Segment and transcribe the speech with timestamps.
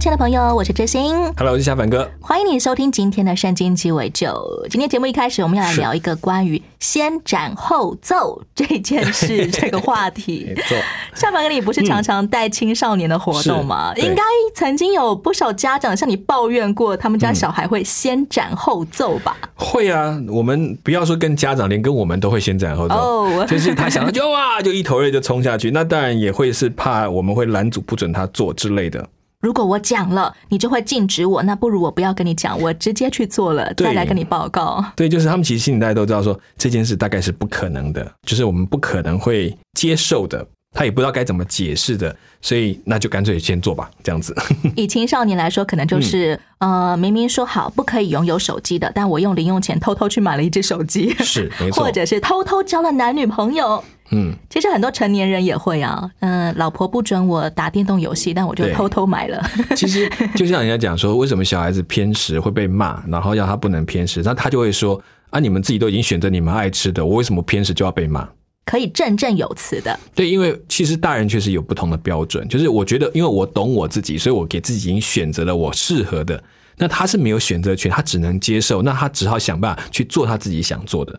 [0.00, 2.10] 亲爱的朋友，我是知心，Hello，我是小凡哥。
[2.22, 4.28] 欢迎你收听今天的《圣经鸡尾酒》。
[4.70, 10.56] 今天节目一开始，我们要来聊一个关于先斩后奏这件事 这个话题
[11.14, 13.92] 夏凡哥，你不是常常带青少年的活动吗？
[13.96, 14.22] 应该
[14.54, 19.36] 曾经有不少家长向你抱怨过，他们家小孩会先斩后奏吧？
[19.54, 20.18] 会啊。
[20.30, 22.94] 我们不要说跟家长，连跟我们都会先斩后奏。
[22.94, 25.70] 哦就是他想到就哇，就一头热就冲下去。
[25.70, 29.06] 那当然也会是怕我们会拦阻不准他做之类的。
[29.40, 34.84] 如果我讲了，你就会禁止我，那不如我不要跟你讲，我直接去做了，再来跟你报告。
[34.94, 44.34] 对，就是他们其实心里大家都知道说这件事大概是不可能的，就是我们不可能会接受的，他也不知道该怎么解释的，所以那就干脆先做吧，这样子。
[44.76, 53.82] 以青少年来说，可能就是、嗯呃，明明说好不可以拥有手机的，但我用零用钱偷偷去买了一只手机，是没错 或者是偷偷交了男女朋友。
[54.12, 59.44] 嗯，其实很多成年人也会啊，嗯、老婆不准我打电动游戏，但我就偷偷买了。
[59.76, 68.28] 其实就像人家讲说，为什么小孩子偏食会被骂，然后要他不能偏食，那他就会说啊，你们自己都已经选择你们爱吃的，我为什么偏食就要被骂？
[68.70, 76.40] 可以振振有词的，对，因为其实大人确实有不同的标准，就是我觉得，因为我懂我自己，所以我给自己已经选择了我适合的。
[76.76, 81.18] 那他是没有选择权，他只能接受，那他只好想办法去做他自己想做的。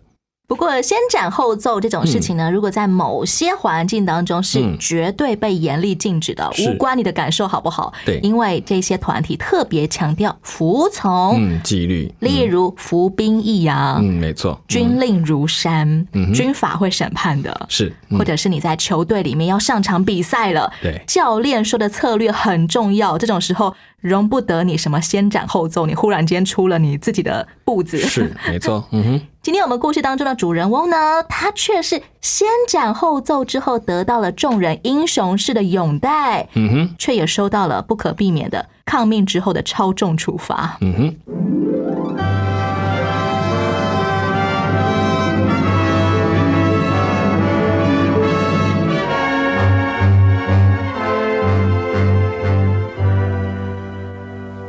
[0.52, 4.78] 不过先斩后奏这种事情呢，如果在某些环境当中是嗯。
[4.78, 6.70] 绝对被严厉禁止的，是。
[6.70, 7.94] 无关你的感受好不好？
[8.06, 8.20] 对。
[8.22, 16.34] 因为这些团体特别强调服从，嗯，纪律，例如服兵役啊，嗯，没错，军令如山，嗯哼。
[16.34, 17.66] 军法会审判的。
[17.70, 18.20] 是，嗯。
[18.20, 21.02] 或者是你在球队里面要上场比赛了，对。
[21.08, 27.98] 教练说的策略很重要，这种时候容不得你什么先斩后奏，你忽然间出了你自己的步子。
[28.00, 40.78] 是没错，嗯哼，今天我们故事当中的主人翁呢，他却是先斩后奏之后得到了众人英雄式的拥戴，嗯哼，却也收到了不可避免的抗命之后的超重处罚。
[40.82, 41.18] 嗯哼。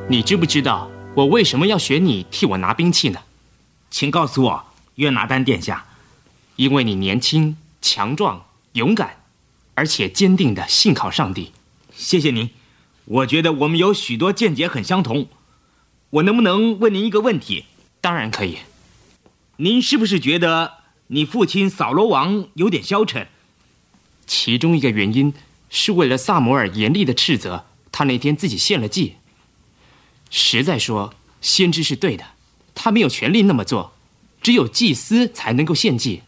[0.08, 3.20] 你知不知道我为什么要选你替我拿兵器呢？
[3.92, 4.64] 请告诉我，
[4.94, 5.84] 约拿丹殿下，
[6.56, 9.22] 因为你年轻、强壮、勇敢，
[9.74, 11.52] 而且坚定的信靠上帝。
[11.94, 12.48] 谢谢您。
[13.04, 15.28] 我觉得我们有许多见解很相同。
[16.08, 17.66] 我能不能问您一个问题？
[18.00, 18.58] 当然可以。
[19.58, 20.78] 您是不是觉得
[21.08, 23.28] 你父亲扫罗王有点消沉？
[24.26, 25.34] 其中一个原因
[25.68, 29.16] 是为了萨摩尔严厉的斥责，他那天自己献了祭。
[30.30, 32.24] 实在说，先知是对的，
[32.74, 33.94] 他没有权利那么做，
[34.42, 36.22] 只有祭司才能够献祭。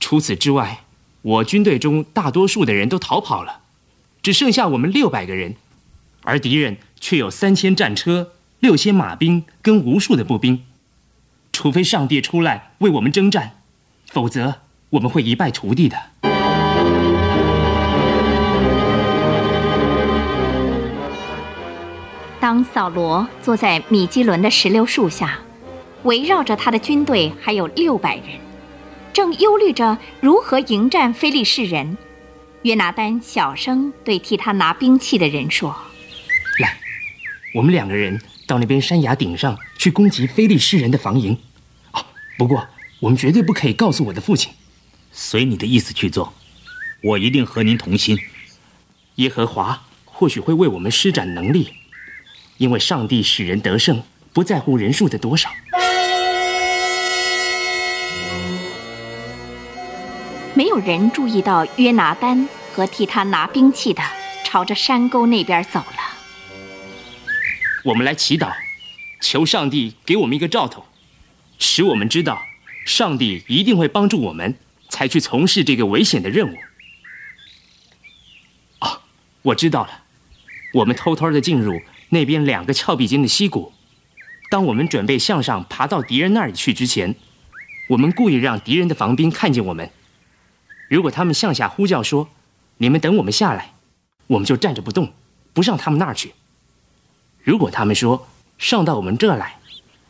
[0.00, 0.84] 除此之外，
[1.22, 3.60] 我军队中大多数的人都逃跑了，
[4.22, 5.56] 只剩下我们六百个人，
[6.22, 10.64] 而敌人却有三千战车、六千马兵跟无数的步兵。
[11.52, 13.62] 除非上帝出来为我们征战，
[14.08, 14.60] 否则
[14.90, 16.33] 我们会一败涂地的。
[22.44, 25.38] 当扫罗坐在米基伦的石榴树下，
[26.02, 28.26] 围绕着他的军队还有六百人，
[29.14, 31.96] 正忧虑着如何迎战非利士人。
[32.64, 35.74] 约拿丹小声对替他拿兵器的人说
[36.58, 36.76] 来，
[37.54, 41.38] 我们两个人到那边山崖顶上去攻击非利士人的防营。
[41.92, 42.04] 哦，
[42.36, 42.68] 不过
[43.00, 44.52] 我们绝对不可以告诉我的父亲。
[45.12, 46.34] 随你的意思去做，
[47.02, 48.18] 我一定和您同心。
[49.14, 51.72] 耶和华或许会为我们施展能力，
[52.56, 54.02] 因为上帝使人得胜，
[54.32, 55.50] 不在乎人数的多少。
[60.54, 64.00] 没有人注意到约拿丹和替他拿兵器的
[64.44, 65.96] 朝着山沟那边走了。
[67.84, 68.52] 我们来祈祷，
[69.20, 70.86] 求上帝给我们一个兆头，
[71.58, 72.40] 使我们知道
[72.86, 74.56] 上帝一定会帮助我们，
[74.88, 76.56] 才去从事这个危险的任务。
[78.78, 79.00] 哦，
[79.42, 80.04] 我知道了，
[80.74, 81.80] 我们偷偷的进入
[82.14, 83.72] 那边两个峭壁间的溪谷。
[84.50, 87.14] 当我们准备向上爬到敌人那里去之前，
[87.88, 89.90] 我们故意让敌人的防兵看见我们。
[90.88, 92.28] 如果他们向下呼叫说
[92.78, 93.72] ：“你们等我们下来”，
[94.28, 95.12] 我们就站着不动，
[95.52, 96.32] 不上他们那儿去。
[97.42, 98.26] 如果他们说
[98.56, 99.58] 上到我们这儿来，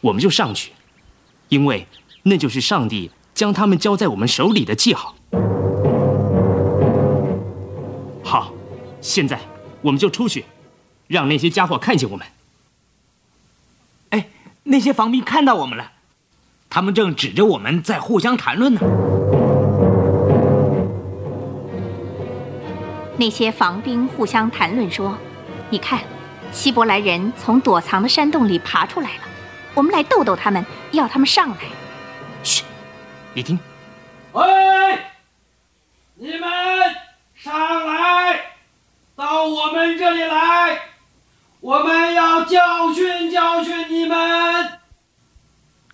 [0.03, 0.73] 我们就上去，
[1.49, 1.87] 因为
[2.25, 5.15] 那就是上帝将他们交在我们手里的记号。
[8.23, 8.53] 好，
[9.01, 9.41] 现在
[9.81, 10.45] 我们就出去，
[11.15, 12.27] 让那些家伙看见我们。
[14.11, 14.29] 哎，
[14.65, 15.93] 那些防兵看到我们了，
[16.69, 18.81] 他们正指着我们在互相谈论呢。
[23.17, 25.17] 那些防兵互相谈论说
[25.71, 26.01] ：“你看，
[26.51, 29.23] 希伯来人从躲藏的山洞里爬出来了，
[29.73, 31.59] 我们来逗逗他们，要他们上来。”
[32.43, 32.65] 嘘，
[33.33, 33.57] 你听，
[34.33, 34.43] 喂，
[36.17, 36.51] 你们
[37.37, 37.55] 上
[37.87, 38.41] 来，
[39.15, 40.77] 到我们这里来，
[41.65, 44.81] 我们要教训教训你们。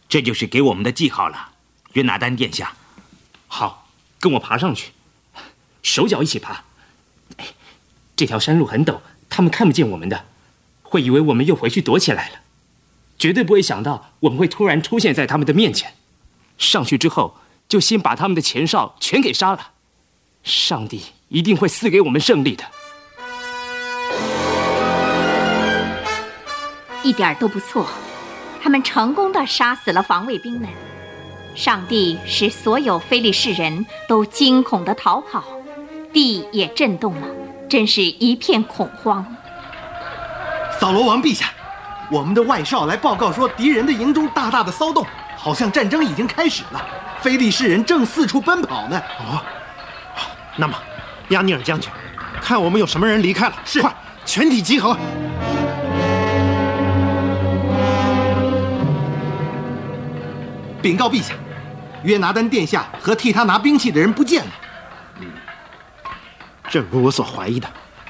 [0.08, 1.50] 这就是给我们的记号了，
[1.92, 2.74] 约拿丹殿下。
[3.46, 3.86] 好，
[4.18, 4.90] 跟我爬上去，
[5.80, 6.64] 手脚一起爬。
[8.16, 10.24] 这条山路很陡，他们看不见我们的，
[10.82, 12.40] 会以为我们又回去躲起来了，
[13.16, 15.94] 绝对不会想到我们会突然出现在他们的面前。
[16.58, 17.38] 上去之后，
[17.68, 19.70] 就先把他们的前哨全给杀了，
[20.42, 22.64] 上帝一定会赐给我们胜利的。
[27.02, 27.86] 一点都不错，
[28.62, 30.68] 他们成功的杀死了防卫兵们，
[31.54, 35.42] 上帝使所有非利士人都惊恐的逃跑，
[36.12, 37.26] 地也震动了，
[37.68, 39.24] 真是一片恐慌。
[40.78, 41.50] 扫罗王陛下，
[42.10, 45.06] 我们的外哨来报告说，敌人的营中大大的骚动，
[45.36, 46.84] 好像战争已经开始了，
[47.20, 49.00] 非利士人正四处奔跑呢。
[49.18, 49.40] 哦，
[50.56, 50.76] 那么，
[51.30, 51.90] 亚尼尔将军，
[52.42, 53.94] 看我们有什么人离开了，是快
[54.26, 54.96] 全体集合。
[60.82, 61.34] 禀告陛下，
[62.02, 64.50] 约拿丹殿下和替他拿兵器的人不见了。
[66.68, 67.68] 正如我所怀疑的，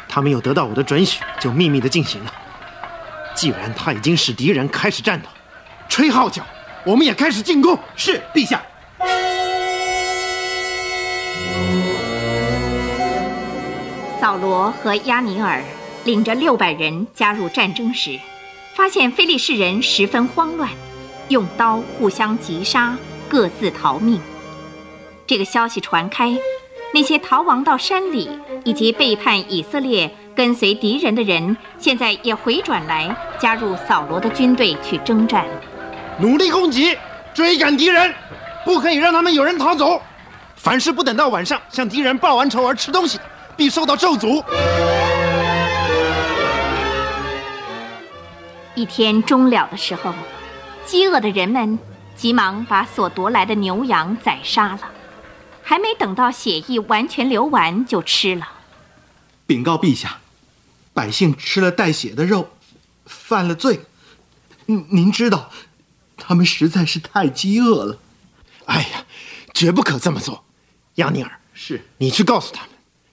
[0.09, 2.33] 他没有得到我的准许，就秘密的进行了。
[3.35, 5.27] 既然他已经使敌人开始战斗，
[5.89, 6.43] 吹号角，
[6.85, 7.79] 我们也开始进攻。
[7.97, 8.61] 是，陛下。
[14.21, 15.63] 扫罗和亚尼尔
[16.05, 18.19] 领着六百人加入战争时，
[18.75, 20.69] 发现非利士人十分慌乱，
[21.31, 22.97] 用刀互相击杀，
[23.29, 24.21] 各自逃命。
[25.29, 26.37] 这个消息传开，
[26.93, 28.29] 那些逃亡到山里
[28.65, 35.47] 以及背叛以色列、跟随敌人的人，现在也回转来加入扫罗的军队去征战。
[36.19, 36.99] 努力攻击，
[37.33, 38.13] 追赶敌人，
[38.65, 40.03] 不可以让他们有人逃走。
[40.57, 43.25] 凡是不等到晚上向敌人报完仇而吃东西的，
[43.57, 44.43] 必受到咒诅。
[48.75, 50.13] 一天终了的时候，
[50.91, 51.79] 饥饿的人们
[52.17, 54.91] 急忙把所夺来的牛羊宰杀了，
[55.63, 58.49] 还没等到血液完全流完就吃了。
[59.47, 60.19] 禀告陛下，
[60.93, 62.51] 百姓吃了带血的肉，
[63.07, 63.83] 犯了罪。
[64.67, 65.53] 您您知道，
[66.17, 67.97] 他们实在是太饥饿了。
[68.65, 69.07] 哎呀，
[69.55, 70.45] 绝不可这么做。
[70.97, 72.71] 亚尼尔，是你去告诉他们，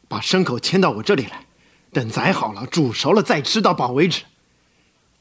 [0.07, 1.45] 把牲口牵到我这里来，
[1.94, 4.24] 等宰好了、煮熟了再吃到饱为止。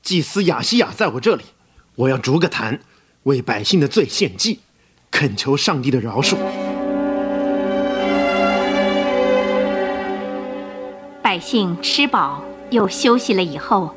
[0.03, 1.45] 祭司雅西亚在我这里，
[1.97, 2.79] 我要逐个坛，
[3.23, 4.61] 为百姓的罪献祭，
[5.11, 6.37] 恳求上帝的饶恕。
[11.23, 13.97] 百姓吃饱又休息了以后，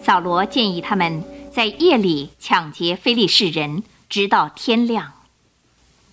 [0.00, 5.12] 扫罗建议他们在夜里抢劫非利士人，直到天亮。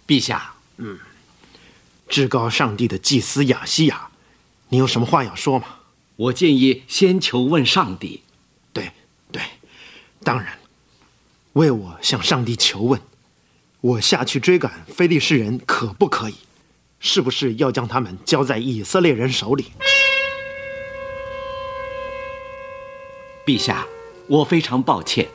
[0.07, 0.97] 陛下，嗯
[2.09, 4.09] 至高上帝的祭司亚西亚，
[4.69, 5.65] 你有什么话要说吗？
[6.15, 8.23] 我建议先求问上帝。
[8.73, 8.91] 对，
[9.31, 9.41] 对，
[10.23, 10.57] 当然，
[11.57, 13.01] 为我向上帝求问，
[13.81, 16.35] 我下去追赶非利士人可不可以？
[16.99, 19.71] 是不是要将他们交在以色列人手里？
[23.43, 23.87] 陛下，
[24.27, 25.27] 我非常抱歉，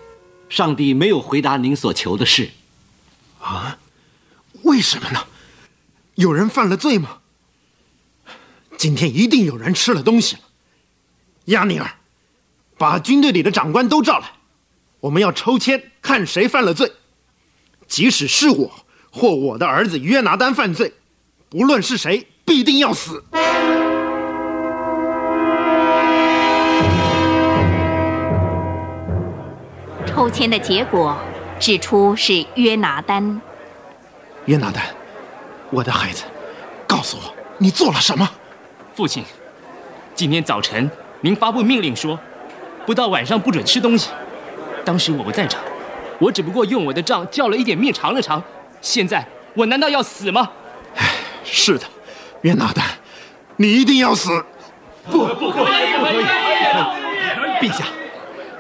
[0.48, 2.50] 上帝没有回答您所求的事。
[3.40, 3.78] 啊？
[4.62, 5.26] 为什么呢？
[6.14, 7.18] 有人犯了罪吗？
[8.76, 10.42] 今天一定有人吃了东西了。
[11.46, 11.96] 亚尼尔，
[12.78, 14.32] 把军队里的长官都召来，
[15.02, 16.92] 我们要抽签看谁犯了罪。
[17.88, 18.70] 即使是我
[19.10, 20.92] 或我的儿子约拿丹犯罪，
[21.50, 23.24] 不论是谁，必定要死。
[30.06, 31.18] 抽签的结果
[31.58, 33.42] 指出是约拿丹。
[34.44, 34.84] 约拿丹，
[35.70, 36.22] 我的孩子，
[36.86, 38.28] 告诉我你做了什么？
[38.94, 39.24] 父亲，
[40.14, 40.88] 今天早晨
[41.20, 42.16] 您发布命令说，
[42.86, 44.10] 不到晚上不准吃东西。
[44.84, 45.60] 当时我不在场，
[46.18, 48.42] 我只不过用我的杖叫了一点面尝了尝。
[48.80, 49.24] 现在
[49.54, 50.50] 我难道要死吗？
[51.44, 51.84] 是的，
[52.42, 52.84] 约拿丹，
[53.56, 54.44] 你一定要死！
[55.10, 56.24] 不，不可以，不可以！
[57.60, 57.84] 陛下，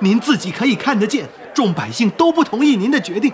[0.00, 3.32] 您自己可以看得见，众百姓都不同意您的决定，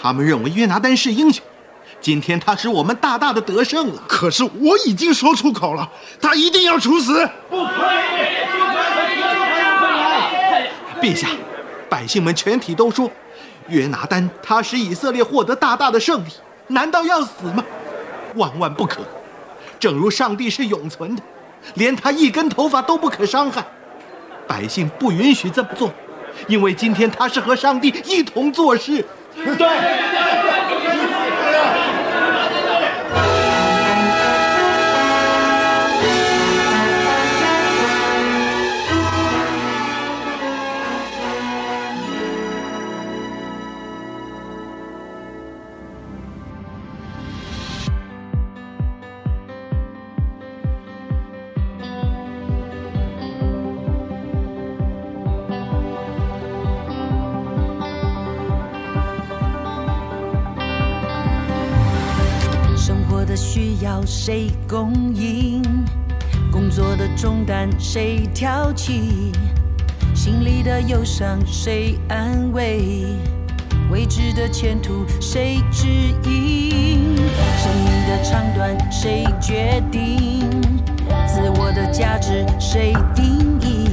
[0.00, 1.44] 他们认为约拿丹是英雄。
[2.00, 4.02] 今天他使我们大大的得胜了。
[4.08, 5.88] 可是我已经说出口了，
[6.20, 7.14] 他一定要处死。
[7.48, 8.06] 不可以，
[8.50, 8.74] 不可
[9.08, 9.22] 以，
[9.78, 11.12] 不可以！
[11.12, 11.28] 陛下，
[11.92, 13.10] 百姓们全体都说，
[13.68, 16.28] 约拿丹他使以色列获得大大的胜利，
[16.68, 17.62] 难道要死吗？
[18.34, 19.02] 万万不可！
[19.78, 21.22] 正如上帝是永存的，
[21.74, 23.62] 连他一根头发都不可伤害。
[24.46, 25.92] 百姓不允许这么做，
[26.48, 29.04] 因为今天他是和上帝一同做事。
[29.34, 30.41] 对。
[64.06, 65.62] 谁供应？
[66.50, 69.32] 工作的重担谁挑起？
[70.14, 73.04] 心里的忧伤谁安慰？
[73.90, 75.86] 未知的前途谁指
[76.24, 77.16] 引？
[77.56, 80.48] 生命的长短谁决定？
[81.26, 83.91] 自我的价值谁定义？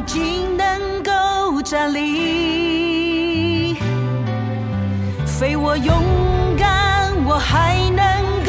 [0.00, 3.76] 我竟能够站立；
[5.26, 5.94] 非我勇
[6.56, 8.39] 敢，我还能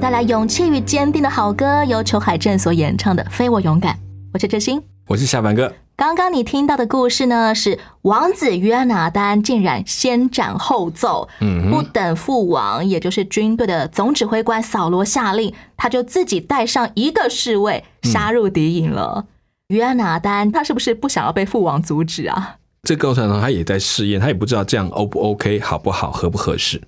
[0.00, 3.94] 带来勇气与坚定的好歌，由裘海正所演唱的《非我勇敢》。
[4.32, 5.70] 我是志兴，我是夏凡哥。
[5.94, 19.26] 刚刚你听到的故事呢，是王子约拿丹竟然先斩后奏，嗯不等父王，也就是军队的总指挥官扫罗下令，他就自己带上一个侍卫杀入敌营了。
[19.68, 22.56] 约拿丹他是不是不想要被父王阻止啊？
[22.84, 26.80] 这个过程中他也在试验，他也不知道这样 O 不 OK，好不好，合不合适。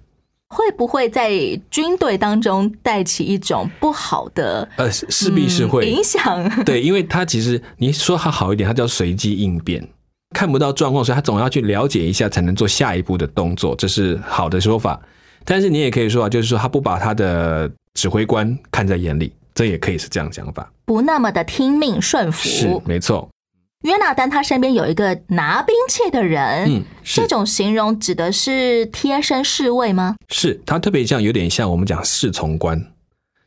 [0.53, 1.31] 会不会在
[1.71, 4.69] 军队当中带起一种不好的？
[4.77, 6.47] 呃，势必是会、嗯影响。
[6.63, 9.83] 对，因为他其实你说他好一点，他叫随机应变，
[10.35, 15.01] 看不到状况，所以他总要去了解一下，才能做下一步的动作，这是好的说法。
[15.45, 20.71] 但是你也可以说啊，就是说他不把他的指挥官看在眼里，这也可以是这样讲法。
[20.85, 22.47] 不那么的听命顺服。
[22.47, 23.27] 是，没错。
[23.83, 30.17] 约纳丹他身边有一个拿兵器的人，嗯，这种形容指的是贴身侍卫吗？
[30.29, 32.81] 是他特别像，有点像我们讲侍从官，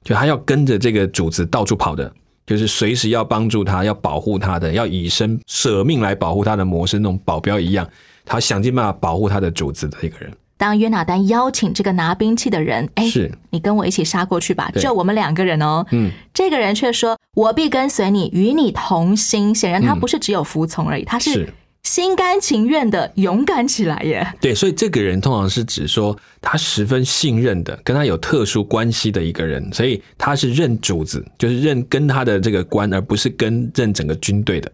[0.03, 2.13] 就他要跟着这个主子到处跑的，
[2.45, 7.89] 就是随时要帮助他、要保护他的，要以身舍命来保护他的模式，那种保镖一样，
[8.25, 10.31] 他想尽办法保护他的主子的一个人。
[10.57, 15.85] 当约拿丹邀请这个拿兵器的人，哎，是你跟我一起杀过去吧，就我们两个人哦。
[15.91, 21.49] 嗯，这个人却说：“我必跟随你，与你同心。”显然他不是只有服从而已，他是
[21.83, 24.25] 心甘情愿的勇敢起来耶。
[24.39, 34.71] 对，所以这个人通常是指说他十分信任的，跟他有特殊关系的一个人，所以他是认主子，就是认跟他的这个官，而不是跟认整个军队的。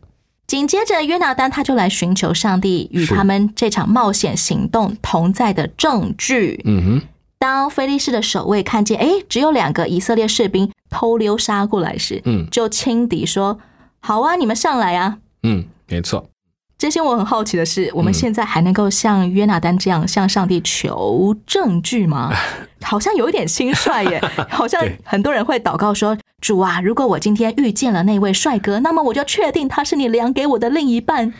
[0.52, 6.60] 紧接着，约拿丹他就来寻求上帝与他们这场冒险行动同在的证据。
[6.66, 7.02] 嗯哼，
[7.40, 13.58] 当菲利士的守卫看见，哎，只有两个以色列士兵偷溜杀过来时，嗯，就轻敌说
[14.04, 16.28] ：“好啊，你们上来啊！”嗯，没错。
[16.78, 22.30] 这些我很好奇的是，我们现在还能够像约拿丹这样向上帝求证据吗？
[22.84, 31.32] 好像有一点轻率耶， 好像很多人会祷告说：“主啊，如果我今天遇见了那位帅哥，那么我就确定他是你量给我的另一半。”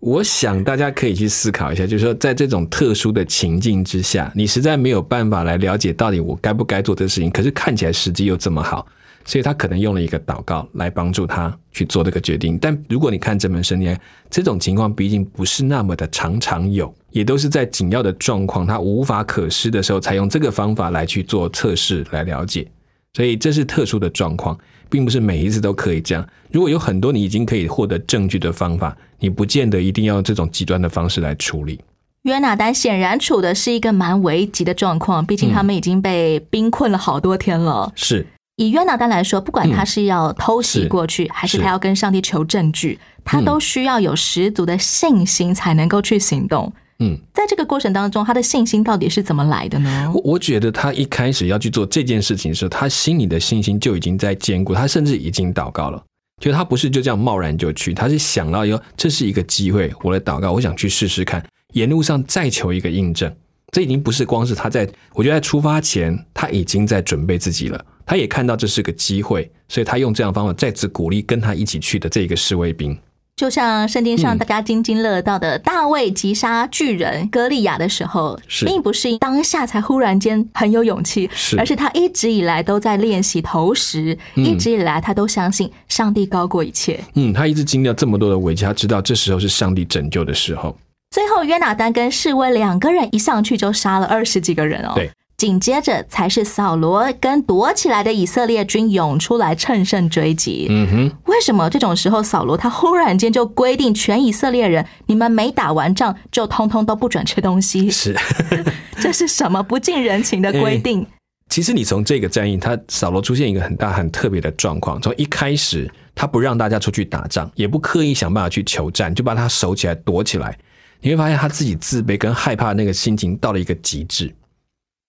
[0.00, 8.84] 我想大家可以去思考一下，就是说，在这种特殊的情境之下，你实在没有办法来了解到底我该不该做这事情，可是看起来时机又这么好，
[9.24, 12.58] 所以他可能用了一个祷告来帮助他去做这个决定。
[12.58, 13.96] 但如果你看这门圣经，
[14.28, 22.66] 这种情况毕竟不是那么的常常有，也都是在紧要的状况，他无法可施的时候，才用这个方法来去做测试来了解。
[23.14, 26.26] 所以这是特殊的状况，并不是每一次都可以这样。
[26.50, 31.80] 如果有很多你已经可以获得证据的方法，你不见得一定要用这种极端的方式来处理。
[32.22, 37.92] 约拿丹显然处的是一个蛮危急的状况，毕竟他们已经被冰困了好多天了。
[37.96, 38.24] 是
[38.56, 46.72] 以约拿丹来说，不管他是要偷袭过去，还是他要跟上帝求证据，他都需要有十足的信心才能够去行动。
[47.02, 50.08] 嗯，在这个过程当中，他的信心到底是怎么来的呢？
[50.14, 56.00] 我我觉得他一开始要去做这件事情的时候，他心里的信心就已经在坚固，他甚至已经祷告了。
[56.40, 63.32] 就他不是就这样贸然就去，他是想到哟，这是一个机会，我来祷告，我想去试试看，沿路上再求一个印证。
[63.72, 72.96] 这已经不是光是他在，我觉得在出发前他已经在准备自己了，他也看到这是个机会，所以他用这样的方法再次鼓励跟他一起去的这个侍卫兵。
[73.34, 87.00] 就像圣经上大家津津乐道的，大卫击杀巨人歌利亚的时候，并不是当下才忽然间很有勇气，而是他一直以来都在练习投石，嗯一直以来他都相信上帝高过一切。
[87.14, 90.76] 嗯，他一直经历了这么多的危机，他知道这时候是上帝拯救的时候。
[91.10, 94.92] 最后，约拿丹跟侍卫两个人一上去就杀了二十几个人哦。
[94.94, 95.10] 对。
[95.42, 100.68] 紧接着才是扫罗跟躲起来的以色列军涌出来乘胜追击。
[100.70, 107.86] 嗯哼，为什么这种时候扫罗他忽然间就规定全以色列人，你们没打完仗就通通都不准吃东西？
[107.90, 108.16] 是，
[109.02, 111.00] 这是什么不近人情的规定？
[111.00, 111.08] 欸、
[111.50, 120.56] 其实你从这个战役，他扫罗出现一个很大很特别的状况，从一开始他不让大家出去打仗，也不刻意想办法去求战，就把他守起来躲起来。
[121.00, 124.32] 你会发现他自己自卑跟害怕的那个心情到了一个极致。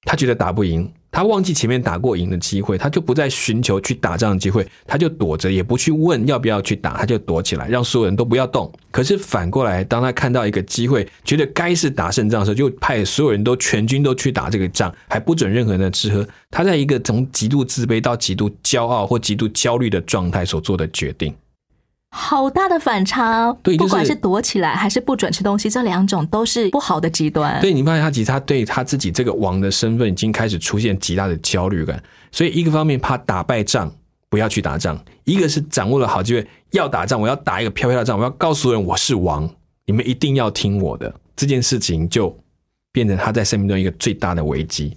[0.06, 8.72] 他觉得打不赢，他忘记前面打过赢的机会，他就不再寻求去打仗的机会，他就躲着，也不去问要不要去打，他就躲起来，让所有人都不要动。
[8.92, 16.28] 可是反过来，当他看到一个机会，觉得该是打胜仗的时候，就派所有人都全军都去打这个仗，还不准任何人的吃喝。
[16.52, 21.34] 他在一个从极度自卑到极度骄傲或极度焦虑的状态所做的决定。
[22.16, 27.60] 好大的反差，对，不管是躲起来还是不准吃东西，这两种都是不好的极端。
[27.60, 33.92] 对，你发现他其实他对他自己这个王的身份已经开始出现极大的焦虑感，所以一个方面怕打败仗，
[34.30, 39.50] 不要去打仗；一个是掌握了好机会要打仗，我要打一个漂漂的仗，我要告诉人我是王，
[39.88, 41.12] 你们一定要听我的。
[41.36, 42.38] 这件事情就
[42.92, 44.96] 变成他在生命中一个最大的危机。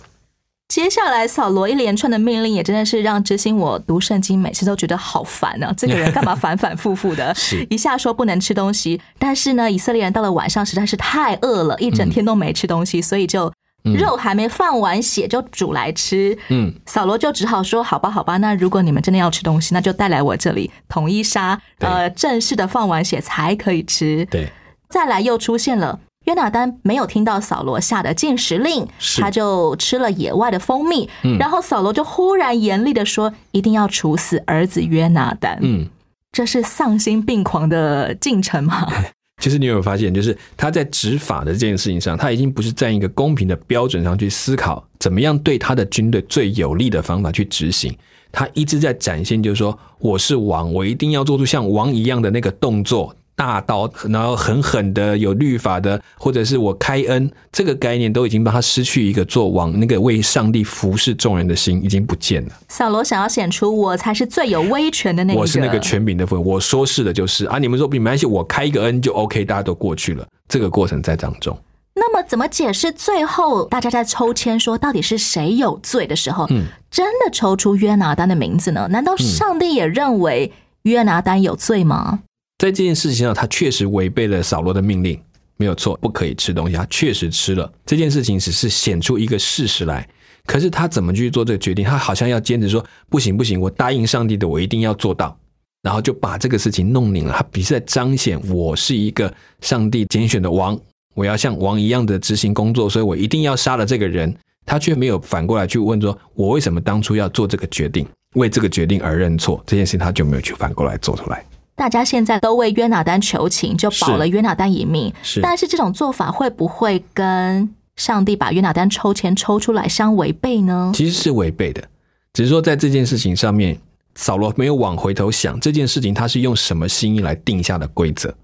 [0.69, 5.73] 接下来，扫罗一连串的命令也真的是让知心我读圣经每次都觉得好烦啊！
[5.77, 7.35] 这个人干嘛反反复复的？
[7.71, 13.51] 一下说不能吃东西，但是呢，以色列人到了晚上实在是太饿了，一整天都没吃东西，所以就
[13.85, 16.37] 肉还没放完血就煮来吃。
[16.49, 24.51] 嗯，扫罗就只好说：“好吧，好吧，那如果你们真的要吃东西，那就带来我这里，统一杀，呃，正式的放完血才可以吃。”对，
[24.91, 26.01] 再来又出现了。
[26.27, 28.87] 约拿丹没有听到扫罗下的禁食令，
[29.19, 31.09] 他就吃了野外的蜂蜜。
[31.23, 35.89] 嗯，然后扫罗就忽然严厉的说：“一定要处死儿子约拿丹。”嗯，
[36.33, 38.87] 这是丧心病狂的进程吗？
[39.43, 47.95] 其实你有没有发现，就是他在执法的这件事情上，他已经不是在一个公平的标准上去思考，怎么样对他的军队最有利的方法去执行。
[48.33, 53.15] 他一直在展现，就是说我是王，我一定要做出像王一样的那个动作。
[53.37, 62.53] 大刀，然后狠狠的有律法的，或者是我开恩，这个概念都已经帮他失去一个做王那个为上帝服侍众人的心，已经不见了。
[62.69, 67.59] 扫罗想要显出我才是最有威权的那个，我是那个权柄的份，我说是的，就是啊。
[67.59, 70.27] 你们说没关系，我开一个恩就 OK，大家都过去了。
[70.49, 71.57] 这个过程在当中。
[71.95, 78.87] 那么怎么解释最后大家在抽签说到底是谁有罪的时候，嗯，真的抽出约拿丹的名字呢？
[78.91, 82.21] 难道上帝也认为约拿丹有罪吗？
[82.59, 85.21] 在这件事情上，他确实违背了扫罗的命令，
[85.59, 86.75] 没有错，不可以吃东西。
[86.75, 87.71] 他确实吃了。
[87.85, 90.09] 这件事情只是显出一个事实来，
[90.47, 91.85] 可是他怎么去做这个决定？
[91.85, 95.39] 他好像要坚持说：“不行，不行，我答应上帝的，我一定要做到。”
[95.83, 97.35] 然后就把这个事情弄拧了。
[97.37, 100.79] 他比是在彰显我是一个上帝拣选的王，
[101.15, 104.35] 我要像王一样的执行工作，所以我一定要杀了这个人。
[104.65, 108.05] 他却没有反过来去问说：“我为什么当初要做这个决定？
[108.35, 111.45] 为这个决定而认错？”这件事情他就没有去反过来做出来。
[111.77, 115.13] 大家现在都为约拿丹求情，就保了约拿丹一命。
[115.23, 120.91] 是，但是这种做法会不会跟上帝把约拿丹抽签抽出来相违背呢？
[120.95, 121.87] 其实是违背的，
[122.33, 123.79] 只是说在这件事情上面，
[124.15, 128.35] 扫罗没有往回头想这件事情，他是用什么心意来定下的规则。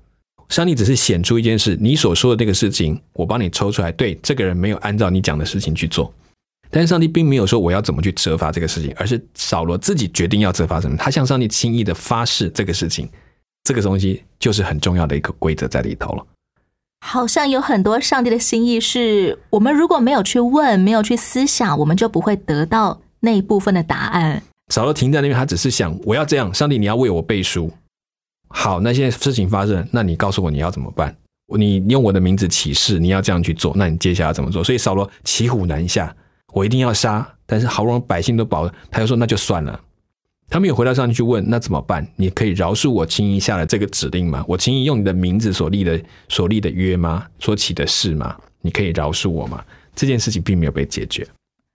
[0.51, 3.91] 上帝只是显出一件事，你所说的这个事情，我帮你抽出来。
[3.91, 6.13] 对，这个人没有按照你讲的事情去做，
[6.73, 10.97] 但是上帝并没有说我要怎么去责罚这个事情，而是扫罗自己决定要责罚什么。
[10.97, 13.09] 他向上帝轻易的发誓这个事情。
[13.63, 16.27] 这个东西就是很重要的一个规则在里头了。
[17.05, 24.43] 好像有很多上帝的心意是我们如果没有去问，没有去思想，我们就不会得到那一部分的答案。
[24.73, 27.71] 扫罗停在那边，他只是想我要这样，上帝你要为我背书。
[28.49, 31.15] 好，那现在事情发生，那你告诉我你要怎么办？
[31.59, 34.65] 你用我的名字起誓，你要这样去做，那你接下来怎么做？
[34.65, 36.15] 所以扫罗骑虎难下，
[36.53, 39.81] 我一定要杀，但是好不容易百姓都保了，他又说那就算了。
[40.51, 42.07] 他们有回到上去去问，那怎么办？
[42.17, 44.45] 你可以饶恕我轻易下了这个指令吗？
[44.47, 47.27] 我轻易用你的名字所立的所立的约吗？
[47.39, 48.37] 所起的誓吗？
[48.61, 49.65] 你可以饶恕我吗？
[49.97, 51.27] 这件事情并没有被解决。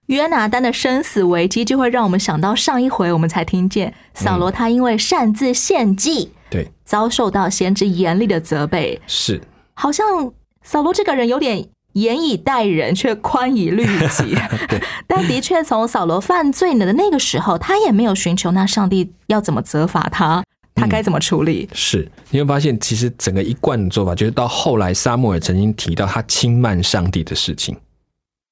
[0.06, 9.00] 约拿丹的生死危机就会让我们想到上一回我们才听见扫罗他因为擅自献祭，对，遭受到先知严厉的责备。
[9.08, 9.40] 是，
[9.74, 11.68] 好像扫罗这个人有点。
[12.00, 14.36] 严以待人，却宽以律己。
[15.06, 21.68] 但的确，从扫罗犯罪的那个时候，他也没有寻求那上帝要怎么责罚他，他该怎么处理。
[21.72, 27.76] 是，你会发现，其实整个一贯的做法，就是到后来，沙漠尔曾经提到他轻慢上帝的事情，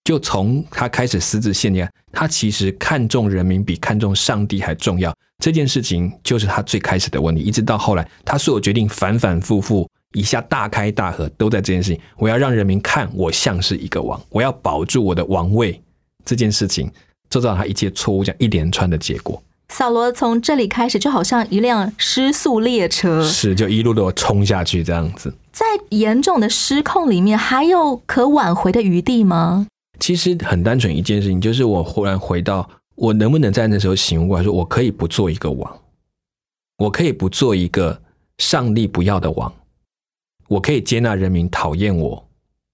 [0.05, 5.15] 就从他开始私自献祭，他其实看重人民比看重上帝还重要。
[5.39, 9.87] 这件事情就是他最开始的问题，一直到后来，他所有决定反反复复。
[10.17, 12.01] 一下大开大合，都在这件事情。
[12.17, 15.79] 我要让人民看我像是一个王，我要保住我的王位。
[16.25, 16.91] 这件事情，
[17.29, 19.41] 就造成他一切错误这样一连串的结果。
[19.69, 25.33] 扫罗从这里开始，就好像一辆失速列车，是就一路的冲下去这样子。
[25.53, 29.67] 在严重的失控里面，还有可挽回的余地吗？
[30.01, 35.79] 其实很单纯一件事情，就是我忽然回到，我能不能在那时候醒悟过来，说我可以不做一个王，
[36.79, 38.01] 我可以不做一个
[38.39, 39.53] 上帝不要的王。
[40.49, 42.25] 我可以接纳人民讨厌我，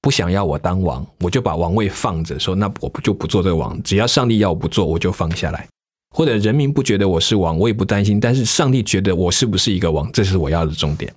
[0.00, 3.80] 不想要我当王，我就把王位放着，说那我不就不做这个王。
[3.82, 5.66] 只要上帝要我不做，我就放下来。
[6.14, 8.20] 或者人民不觉得我是王，我也不担心。
[8.20, 11.10] 但是上帝觉得我是不是一个王，这是我要的重点。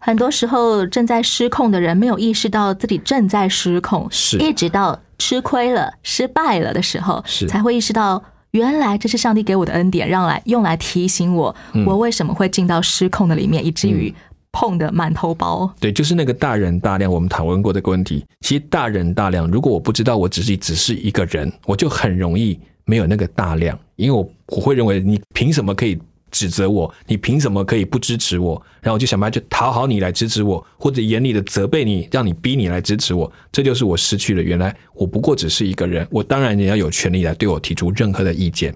[0.00, 14.14] 很多时候正在失控的人没有意识到自己正在失控，是一直到吃亏了、失败了的时候，是才会意识到原来这是上帝给我的恩典，让来用来提醒我，我为什么会进到失控的里面，以至于。
[14.52, 17.10] 碰的满头包，对，就是那个大人大量。
[17.12, 18.24] 我们讨论过这个问题。
[18.40, 25.98] 其实大人大量，如果我不知道我只是只是一个人，我就很容易没有那个大量，因为我我会认为你凭什么可以
[26.30, 28.60] 指责我，你凭什么可以不支持我？
[28.80, 33.30] 然后我就想办法去讨好你来支持我，或者严厉的责备你，让你逼你来支持我。
[33.52, 38.74] 这就是我失去了原来我不过只是一个人，我当然也要有权利来对我提出任何的意见。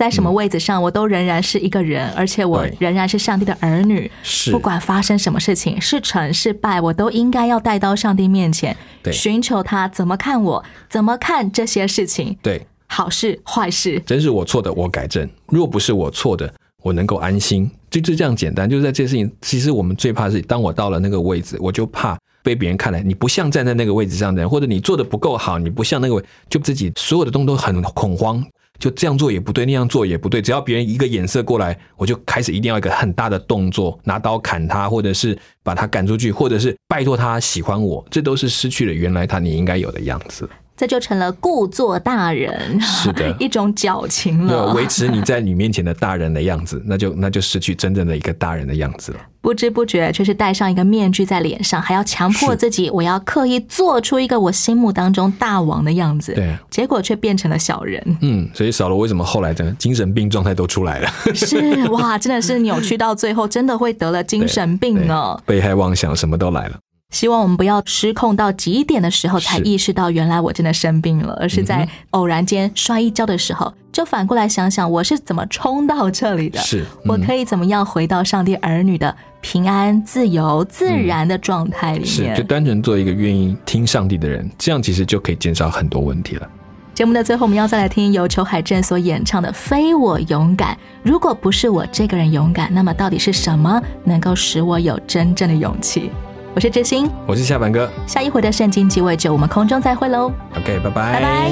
[0.00, 4.10] 在什么位置上，我都仍然是一个人，而且我仍然是上帝的儿女。
[4.22, 14.02] 是不管发生什么事情，是成是败，我都应该要带到上帝面前，对寻求他怎么看我，怎么看这些事情，对，好事坏事。
[14.06, 16.50] 真是我错的，我改正；若不是我错的，
[16.82, 17.70] 我能够安心。
[17.90, 18.66] 就就这样简单。
[18.70, 28.42] 就是在这些事情，其实我们最怕是，当我到了那个位置，我就怕被别人看来你不像站在那个位置上的人，或者你做的不够好，你不像那个位，就自己所有的东西都很恐慌。
[28.80, 30.42] 就这样做也不对，那样做也不对。
[30.42, 40.48] 只要别人一个眼色过来，我就开始一定要一个很大的动作，拿刀砍他，或者是把他赶出去，或者是拜托他喜欢我，这都是失去了原来他你应该有的样子。
[40.80, 44.72] 这就成了故作大人，是的 一种矫情对，了。
[44.72, 49.18] 维持你在你面前的大人的样子，那就那就失去真正的一个大人的样子了。
[49.42, 56.32] 不知不觉却是戴上一个面具在脸上，还要强迫自己，我要刻意做出一个我心目当中大王的样子。
[56.32, 58.02] 对，结果却变成了小人。
[58.22, 61.10] 嗯，所以少了为什么后来的精神病状态都出来了？
[61.34, 65.38] 是哇，真的是扭曲到最后，真的会得了精神病呢。
[65.44, 66.78] 被害妄想什么都来了。
[67.10, 82.36] 希望我们不要失控到极点的时候才意识到原来我真的生病了，而是在偶然间摔一跤的时候，就反过来想想我是怎么冲到这里的，是我可以怎么样回到上帝儿女的平安、自由、自然的状态里面是，面。
[82.36, 86.48] 就单纯做一个愿意听上帝的人，这样其实就可以减少很多问题了。
[86.94, 90.74] 节目的最后，我们要再来听由裘海正所演唱的《非我勇敢》。
[91.02, 96.10] 如果不是我这个人勇敢，那么到底是什么能够使我有真正的勇气？
[96.52, 100.32] 我是知心，我是下凡哥下一回的圣经鸡尾酒，我们空中再会喽。
[100.56, 101.50] ，OK，拜拜，拜拜。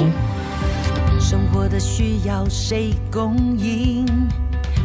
[1.19, 4.05] 生活的需要谁供应？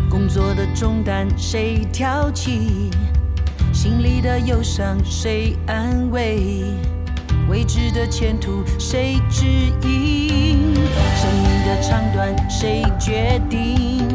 [0.09, 2.91] 工作的重担谁挑起？
[3.73, 6.63] 心里的忧伤谁安慰？
[7.49, 9.45] 未知的前途谁指
[9.83, 10.75] 引？
[11.17, 14.09] 生命的长短谁决定？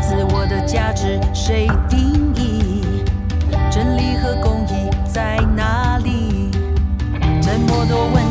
[0.00, 2.82] 自我的价值谁定义？
[3.70, 4.79] 真理和公义
[5.12, 6.50] 在哪里？
[7.42, 8.29] 这么多问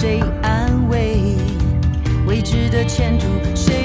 [0.00, 1.36] 谁安慰？
[2.26, 3.79] 未知的前途谁